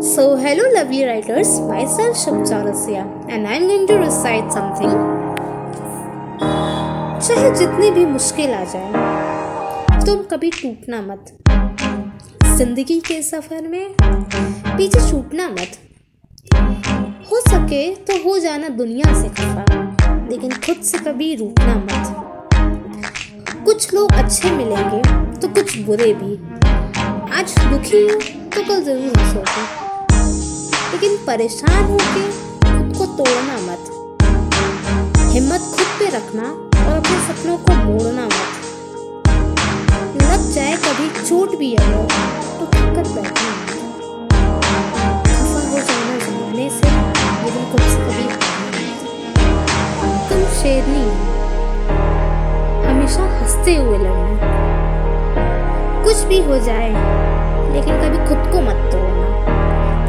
So, 0.00 0.36
hello, 0.36 0.62
lovely 0.72 1.04
writers. 1.04 1.58
Myself 1.58 2.16
Shub 2.16 2.46
Chaurasia, 2.46 3.02
and 3.28 3.48
I'm 3.48 3.66
going 3.66 3.84
to 3.88 3.94
recite 3.98 4.52
something. 4.52 4.92
चाहे 7.26 7.50
जितनी 7.58 7.90
भी 7.90 8.04
मुश्किल 8.06 8.52
आ 8.54 8.62
जाए 8.72 10.04
तुम 10.04 10.22
कभी 10.30 10.50
टूटना 10.50 11.00
मत। 11.02 11.32
ज़िंदगी 12.58 13.00
के 13.08 13.20
सफ़र 13.22 13.66
में 13.68 13.94
पीछे 14.00 15.00
छूटना 15.10 15.48
मत। 15.48 15.78
हो 17.30 17.40
सके 17.48 17.82
तो 18.06 18.22
हो 18.24 18.38
जाना 18.46 18.68
दुनिया 18.78 19.14
से 19.22 19.28
खफा 19.40 19.64
लेकिन 20.30 20.50
खुद 20.66 20.82
से 20.90 20.98
कभी 21.10 21.34
रूठना 21.42 21.74
मत। 21.74 23.64
कुछ 23.64 23.92
लोग 23.94 24.12
अच्छे 24.24 24.50
मिलेंगे 24.50 25.02
तो 25.40 25.48
कुछ 25.60 25.78
बुरे 25.86 26.12
भी। 26.22 26.34
आज 27.40 27.58
दुखी 27.70 28.02
हो 28.02 28.20
तो 28.54 28.62
कल 28.68 28.82
ज़रूर 28.84 29.18
हंसोगे। 29.18 29.86
लेकिन 31.00 31.16
परेशान 31.26 31.84
होके 31.84 32.22
खुद 32.60 32.96
को 32.98 33.04
तोड़ना 33.16 33.56
मत। 33.62 33.90
हिम्मत 35.32 35.68
खुद 35.74 35.92
पे 35.98 36.08
रखना 36.10 36.46
और 36.80 36.96
अपने 36.96 37.18
सपनों 37.26 37.56
को 37.58 37.74
मोड़ना 37.74 38.24
मत। 38.24 38.56
लग 40.22 40.50
जाए 40.54 40.74
कभी 40.86 41.08
चोट 41.20 41.56
भी 41.58 41.74
अगर 41.74 42.02
तो 42.58 42.66
थककर 42.66 43.12
बैठना 43.14 43.52
खफा 45.28 45.60
हो 45.68 45.78
जाना 45.78 46.18
जमाने 46.26 46.68
से 46.70 46.90
लेकिन 47.44 47.70
खुद 47.70 47.86
कभी 48.00 48.26
तुम 50.28 50.44
शेरनी, 50.58 51.06
हमेशा 52.88 53.30
हँसते 53.38 53.76
हुए 53.76 53.98
लड़ना। 53.98 54.52
कुछ 56.04 56.28
भी 56.28 56.42
हो 56.42 56.58
जाए 56.60 57.27